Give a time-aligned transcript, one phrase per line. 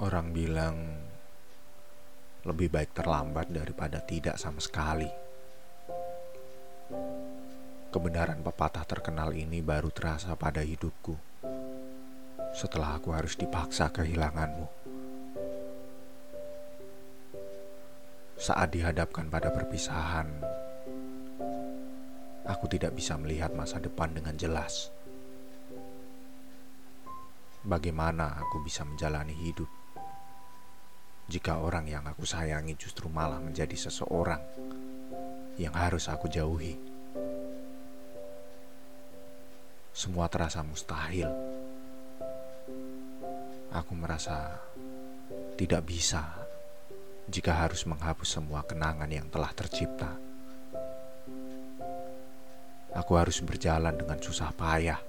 [0.00, 0.76] Orang bilang
[2.48, 5.08] lebih baik terlambat daripada tidak sama sekali.
[7.90, 11.30] Kebenaran pepatah terkenal ini baru terasa pada hidupku
[12.50, 14.66] setelah aku harus dipaksa kehilanganmu.
[18.40, 20.49] Saat dihadapkan pada perpisahan,
[22.50, 24.90] aku tidak bisa melihat masa depan dengan jelas.
[27.62, 29.70] Bagaimana aku bisa menjalani hidup
[31.30, 34.42] jika orang yang aku sayangi justru malah menjadi seseorang
[35.62, 36.74] yang harus aku jauhi.
[39.94, 41.30] Semua terasa mustahil.
[43.70, 44.58] Aku merasa
[45.54, 46.26] tidak bisa
[47.30, 50.29] jika harus menghapus semua kenangan yang telah tercipta.
[53.10, 55.02] Aku harus berjalan dengan susah payah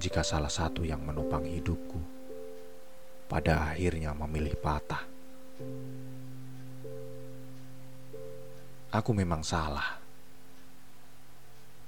[0.00, 2.00] jika salah satu yang menopang hidupku
[3.28, 5.04] pada akhirnya memilih patah.
[8.96, 10.00] Aku memang salah.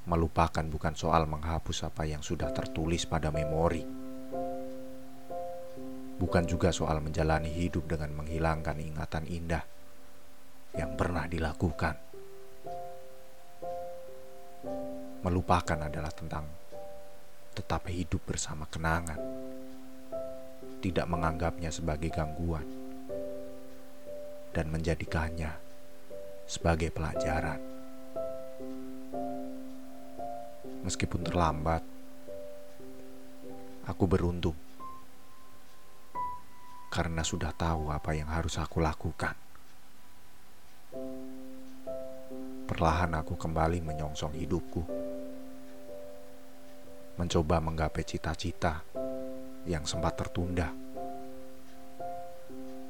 [0.04, 3.80] Melupakan bukan soal menghapus apa yang sudah tertulis pada memori.
[6.20, 9.64] Bukan juga soal menjalani hidup dengan menghilangkan ingatan indah
[10.76, 12.07] yang pernah dilakukan.
[15.18, 16.46] Melupakan adalah tentang
[17.50, 19.18] tetap hidup bersama kenangan
[20.78, 22.62] tidak menganggapnya sebagai gangguan
[24.54, 25.50] dan menjadikannya
[26.46, 27.60] sebagai pelajaran.
[30.86, 31.82] Meskipun terlambat,
[33.84, 34.56] aku beruntung
[36.88, 39.36] karena sudah tahu apa yang harus aku lakukan.
[42.64, 44.86] Perlahan aku kembali menyongsong hidupku,
[47.18, 48.86] mencoba menggapai cita-cita
[49.66, 50.70] yang sempat tertunda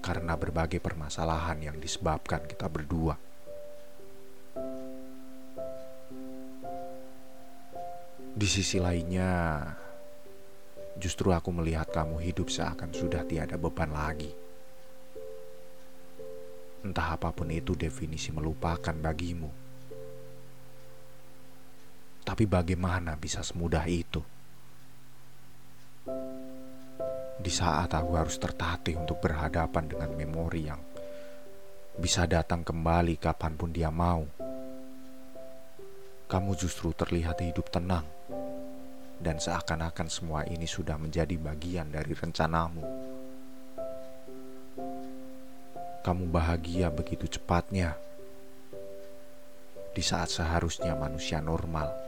[0.04, 3.16] karena berbagai permasalahan yang disebabkan kita berdua.
[8.38, 9.58] Di sisi lainnya,
[10.94, 14.30] justru aku melihat kamu hidup seakan sudah tiada beban lagi.
[16.86, 19.67] Entah apa pun itu definisi melupakan bagimu.
[22.28, 24.20] Tapi bagaimana bisa semudah itu?
[27.38, 30.82] di saat aku harus tertatih untuk berhadapan dengan memori yang
[31.94, 34.26] bisa datang kembali kapan pun dia mau.
[36.28, 38.04] Kamu justru terlihat hidup tenang,
[39.16, 42.84] dan seakan-akan semua ini sudah menjadi bagian dari rencanamu.
[46.04, 47.96] Kamu bahagia begitu cepatnya
[49.96, 52.07] di saat seharusnya manusia normal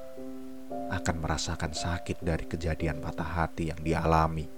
[0.90, 4.50] akan merasakan sakit dari kejadian patah hati yang dialami.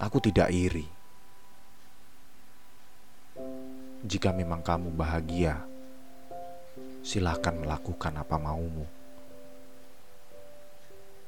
[0.00, 0.88] Aku tidak iri.
[4.06, 5.60] Jika memang kamu bahagia,
[7.04, 8.88] silakan melakukan apa maumu.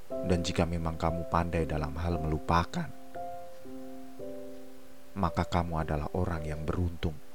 [0.09, 2.89] Dan jika memang kamu pandai dalam hal melupakan,
[5.13, 7.28] maka kamu adalah orang yang beruntung.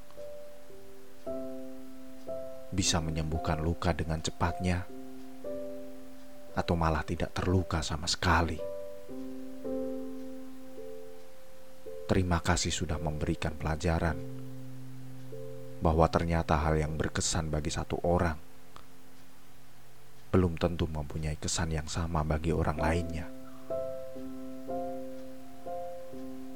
[2.73, 4.89] Bisa menyembuhkan luka dengan cepatnya,
[6.57, 8.57] atau malah tidak terluka sama sekali.
[12.09, 14.17] Terima kasih sudah memberikan pelajaran
[15.81, 18.37] bahwa ternyata hal yang berkesan bagi satu orang
[20.33, 23.29] belum tentu mempunyai kesan yang sama bagi orang lainnya.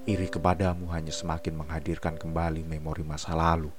[0.08, 3.70] Iri kepadamu hanya semakin menghadirkan kembali memori masa lalu.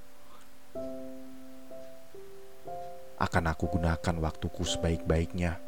[3.18, 5.58] Akan aku gunakan waktuku sebaik-baiknya,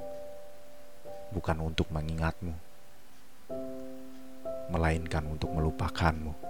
[1.34, 2.70] bukan untuk mengingatmu
[4.70, 6.49] melainkan untuk melupakanmu.